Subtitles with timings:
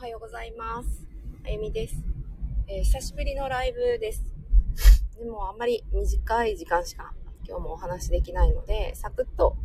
[0.00, 1.06] おはようございます。
[1.44, 2.02] あゆみです、
[2.68, 4.24] えー久しぶりのライブです。
[5.18, 7.12] でもあんまり短い時間しか
[7.46, 9.58] 今日もお話できないので、サクッと、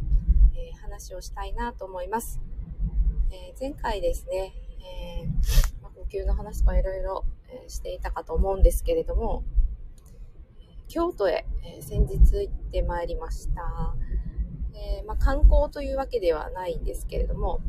[0.54, 2.42] えー話をしたいなと思います。
[3.32, 4.54] えー前回ですね、
[5.24, 5.26] え
[5.82, 7.24] ま呼吸の話とかいろいろ
[7.70, 9.46] していたかと思うんですけれども、
[10.90, 13.96] 京都へ、え先日行ってまいりました。
[14.74, 17.62] えまあ、観光というわけではないんですけれども、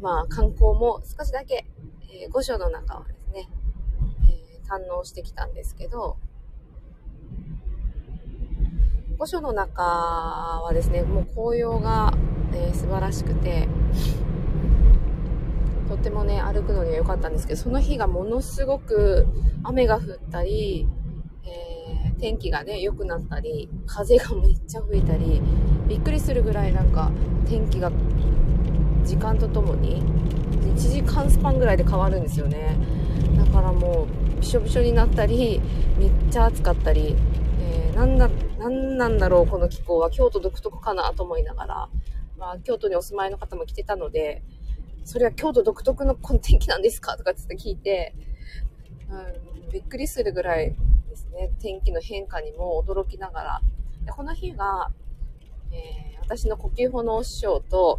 [0.00, 1.66] まあ、観光も少しだけ、
[2.22, 3.48] えー御所の中をですね、
[4.24, 6.16] えー堪能してきたんですけど、
[9.18, 12.12] 御所の中はですね、もう紅葉が、
[12.54, 13.68] えー素晴らしくて、
[15.88, 19.26] とってもね、歩くのには良かったんですけど、その日がものすごく
[19.64, 20.86] 雨が降ったり、
[21.44, 25.40] えー天気がね、良くなったり、風がめっちゃ吹いたり、
[25.88, 27.10] びっくりするぐらいなんか
[27.48, 27.90] 天気が
[29.10, 30.04] 時間とともに
[30.76, 32.76] 1時間スパンぐらいで変わるんですよね。
[33.36, 34.06] だからも
[34.38, 35.60] うびしょびしょになったり
[35.98, 37.16] めっちゃ暑かったり、
[37.60, 38.28] えーなんだ
[38.60, 41.88] なんなんだろうこの気候は京都独特かなと思いながら、
[42.38, 44.44] まあ、京都にお住まいの方も来てたので
[45.04, 47.16] それは京都独特のこの天気なんですか？
[47.16, 48.14] とかって聞いて、
[49.10, 50.76] うん、びっくりするぐらい
[51.08, 51.50] ですね。
[51.60, 53.60] 天気の変化にも驚きながら。
[54.04, 54.92] でこの日が、
[55.72, 57.98] えー私の呼吸法の師匠と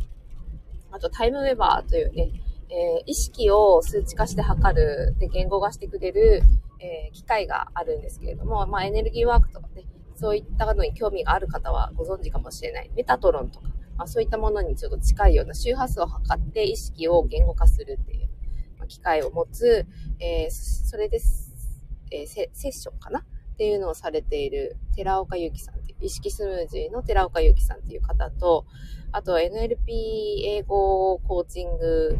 [0.92, 2.32] あとタイムウェバーというね、
[2.70, 6.42] えー意識を数値化して測る、で、言語化してくれる、
[6.80, 12.92] えー機械があるんですけれども、まあ、エネルギーワークとかね、そういったのに興味がある方はご存知かもしれない。
[12.96, 18.30] メタトロンとか、まあ、そういったものにちょっと近いような周波数を測って意識を言語化するっていう、
[18.78, 19.86] まあ機械を持つ、
[20.20, 21.52] えーそれです、
[22.12, 23.20] えセッションかな？
[23.20, 23.24] っ
[23.58, 28.66] ていうのをされている寺岡由紀さん、意識スムージーの寺岡由紀さんっていう方と、
[29.12, 29.78] あと NLP
[30.46, 32.18] 英語コーチング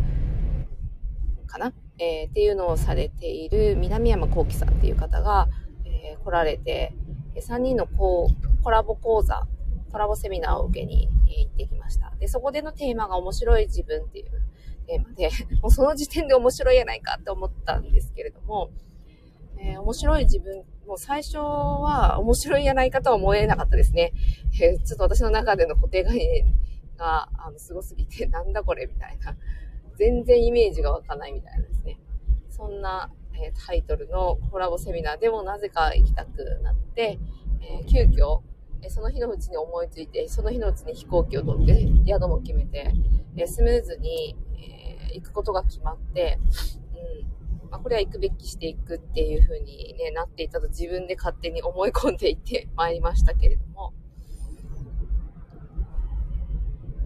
[1.48, 5.48] かな、えーっていうのをされている南山幸喜さんっていう方が、
[5.86, 6.94] えー来られて、
[7.36, 8.30] 3人のコ
[8.64, 9.48] コラボ講座、
[9.92, 12.14] コラボセミナーを受けに行ってきました。
[12.20, 14.26] で、そこでのテーマが面白い自分っていう
[14.88, 15.30] テーマで、
[15.62, 18.70] もうその時点で面白いやないかって思ったんですけれども、
[19.64, 24.12] えー面白い自分、もう最初は面白いやないかとは思えなかったですね。
[24.62, 26.56] えーちょっと私の中での固定概念
[26.98, 29.36] が、あの、すごすぎて、 なんだこれみたいな。
[29.98, 32.00] 全然イメージが湧かないみたいなですね。
[32.50, 37.20] そんな、えータイトルのコラボセミナーでもなぜか行きたくなって、
[37.62, 38.42] え急遽、
[38.82, 42.92] えその日のうちに思いついて、その日のうちに飛行機を取って、宿も決めて、
[43.36, 46.40] えスムーズに、え行くことが決まって、
[46.94, 47.41] うん。
[47.72, 53.94] あ、これは行くべきしていくっていう風に、ね、なっていたと自分で勝手に思い込んでいって まいりましたけれども、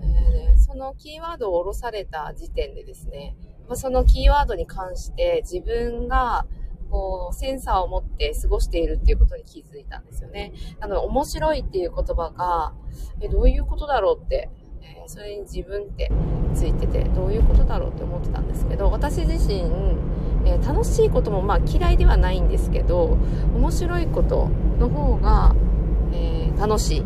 [0.02, 3.38] えーそのキーワードを下ろされた時点でですね、
[3.70, 6.46] まそのキーワードに関して自分が
[6.90, 10.54] こうセンサーを持って過ごしているっていうことに気づいたんですよね。
[10.80, 12.74] なの面白いっていう言葉が、
[13.22, 14.50] え、どういうことだろうって、
[14.82, 16.12] えそれに自分って
[16.54, 19.64] ついてて、どういうことだろうって思ってたんですけど、私自身、
[20.46, 23.18] えー楽しいこともまあ嫌いではないんですけど、
[23.56, 25.56] 面白いことの方が、
[26.14, 27.00] えー楽しい。
[27.00, 27.02] え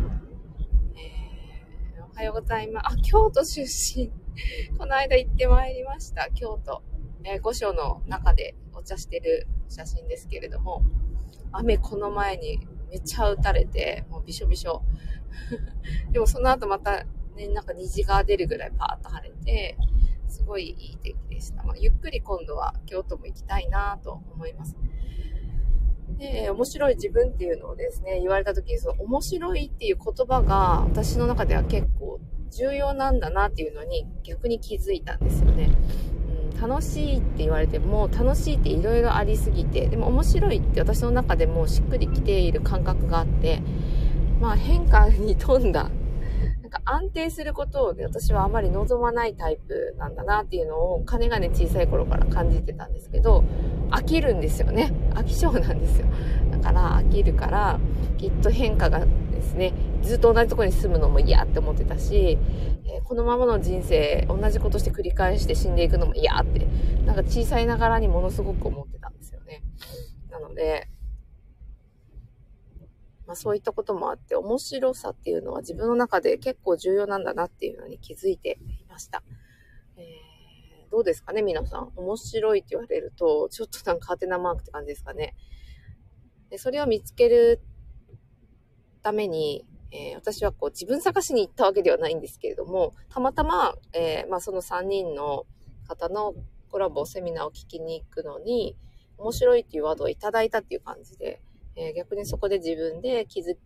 [2.00, 2.94] ーおはようございます。
[2.94, 4.10] あ、京都出身。
[4.78, 6.30] この間行ってまいりました。
[6.30, 6.82] 京都。
[7.24, 10.82] えー、御所の中でお茶してる写真ですけれども、
[11.52, 14.82] 雨この前にめっちゃ打たれて、もうびしょびしょ。
[16.12, 17.04] でもその後また
[17.36, 19.76] ね、なんか虹が出るぐらいパーッと晴れて、
[20.50, 21.62] ごいいい天気でした。
[21.62, 24.76] まあ、ゆっくり今度は京都も行きたいなと思います。
[26.18, 32.18] で、面白い自分っていうのをですね、言われた時に、その面白いっていう言葉が私の中では結構
[32.50, 35.70] 重要なんだなっていうのに逆に気づいたんですよね。
[36.52, 43.62] うん、楽しいって言われても、楽しいっていろいろありすぎて、でも面白いって私の中でもしっくりきている感覚があって、
[44.40, 45.90] まあ変化に富んだ
[46.70, 53.42] なんか安定することをね、私はあまり望まないタイプなんだなっていうのを、かねがね小さい頃から感じてたんですけど、
[53.90, 54.92] 飽きるんですよね。
[55.14, 56.06] 飽き性なんですよ。
[56.52, 57.80] だから飽きるから、
[58.18, 59.72] きっと変化がですね、
[60.02, 62.38] ずっと同じとこに住むのも嫌って思ってたし、
[62.84, 66.68] えこのままの人生、同じことして繰り返して死んでいくのも嫌って、
[67.04, 69.64] なんか小さいながらにものすごく思ってたんですよね。
[70.30, 70.86] なので、
[73.30, 79.22] まあ、そういったこともあって、面白さっていうのは自分の中で結構重要なんだなっていうのに気づいていました。
[79.96, 81.92] えー、どうですかね、皆さん。
[81.94, 85.36] 面白いって言われると、ちょっとなんかハテナマークって感じですかね。
[86.48, 87.60] でそれを見つける
[89.00, 95.46] ために、えー私はこう自分探しに行ったわけではないんですけれども、たまたま、えーまあ、その3人の
[95.86, 96.34] 方の
[96.68, 98.76] コラボセミナーを聞きに行くのに、
[99.18, 101.40] 面白いっていうワードをいただいたっていう感じで、
[101.76, 103.56] えー、逆にそこで自分で気づ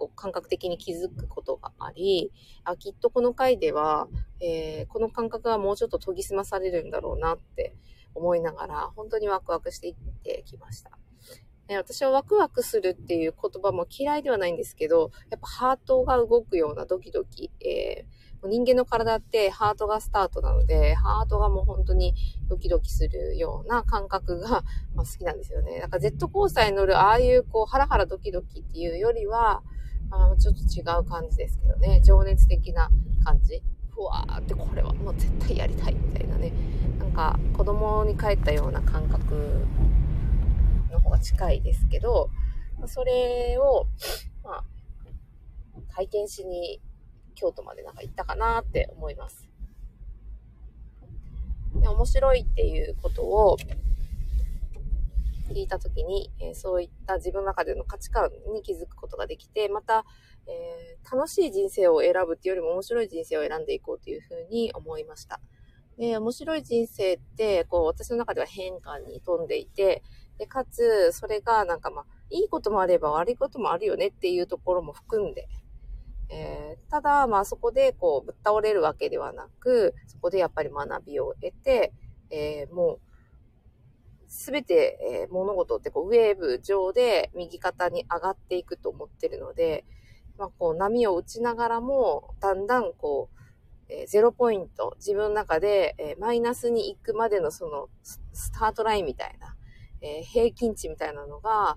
[0.00, 2.32] こう感覚的に気づくことがあり、
[2.64, 4.08] あ、きっとこの回では、
[4.40, 7.74] えー、この感覚がもうちょっと研ぎ澄まされるんだろうなって
[8.14, 10.90] 思いながら、本当にワクワクしていってきました。
[11.68, 22.14] え私はワクワクするっていう言葉も嫌いではないんですけど、やっぱハートが動くようなドキドキ、えー、人間の体ってハートがスタートなので、ハートがもう本当に
[22.48, 24.64] ドキドキするような感覚が、
[24.94, 25.80] ま好きなんですよね。
[25.80, 29.62] なんかジェットコースターに乗るああいうこうハラハラドキドキっていうよりは、
[30.10, 32.00] あちょっと違う感じですけどね。
[32.02, 32.90] 情熱的な
[33.24, 33.62] 感じ。
[33.90, 36.52] ふわーってこれはもう絶対やりたいみたいなね。
[36.98, 39.66] なんか子供に帰ったような感覚
[40.90, 42.30] の方が近いですけど、
[42.86, 43.86] それを、
[44.42, 44.64] まあ、
[45.94, 46.80] 体験しに
[47.34, 49.48] 京都までなんか行ったかなって思います。
[51.74, 53.56] で面白いっていうことを
[55.50, 60.04] 聞いたときに、えー、そういった自分の中での価値観に気づくことができて、また、
[60.46, 65.40] えー、楽しい人生を選ぶっていうよりも面白い人生を選んでいこうというふうに思いました。
[65.98, 70.02] で、面白い人生って、こう、私の中では変化に富んでいて、
[70.38, 75.48] で、かつ、それがなんかまあ、いいこともあれば悪いこともあるよねっていうところも含んで、
[76.30, 81.92] えー、ただ、まあそこでこう、ぶっ倒れるわけではなく、そこでやっぱり学びを得て、
[82.30, 83.00] えー、もう、
[84.28, 89.84] すべて、えー、物事ってこう、ウェーブ上で右肩に上がっていくと思ってるので、
[90.38, 93.40] まあこう、波を打ちながらも、だんだんこう、
[93.92, 99.56] えー、ゼロポイント、自分の中で、えー、マイナスに行くまでのその、スタートラインみたいな、
[100.00, 101.76] えー、平均値みたいなのが、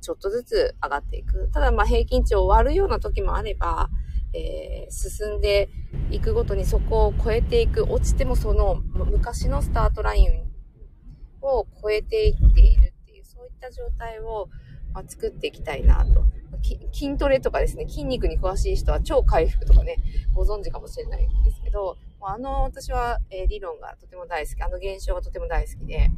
[0.00, 1.50] ちょっとずつ上がっていく。
[1.52, 3.90] ただ、まあ、平均値を割るような時もあれば、
[4.34, 5.68] えー、進んで
[6.10, 10.30] いくごとにそこを超えていく、落ちてもその昔のスタートライン
[11.40, 14.48] を超えていっているっていう、そういった状態を、
[14.92, 16.24] ま作っていきたいなと。
[16.92, 19.96] 筋トレとかですね、筋肉に詳しい人は超回復とかね、
[20.34, 26.10] ご存知かもしれないんですけど、あの、私は、えー、理論がとても大好き、あの現象がとても大好きで、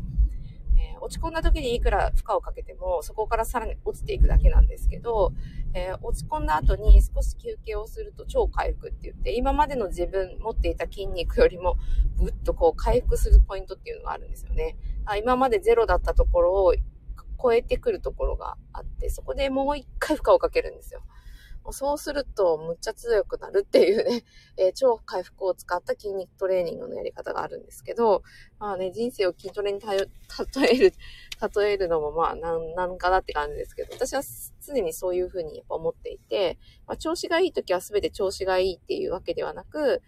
[1.01, 5.33] 落ち込んだ時にいくら負荷をかけても、そこからさらに落ちていくだけなんですけど、
[5.75, 11.77] えー、落ち込んだ後に少し休憩をすると超回復って言って、今までの自分持っていた筋肉よりも
[12.19, 14.77] ぐっとこう回復するポイントっていうのがあるんですよね。
[15.05, 16.75] あ今までゼロだったところを
[17.43, 21.01] 超えてくるところがあって、そこでもう一回負荷をかけるんですよ。
[21.73, 24.25] そうすると、むっちゃ強くなるっていうね、
[24.57, 28.23] えー、超回復を使った筋肉トレーニングのやり方があるんですけど、
[28.59, 29.97] まあね、人生を筋トレに 例
[30.75, 30.93] える、
[31.55, 34.23] 例えるのもまあ、なん、なんかなって感じですけど、私は
[34.67, 40.03] 常にそういうふうにやっぱ思っていて、まあ、調子がいい時は全て調子がいいっていうわけではなく、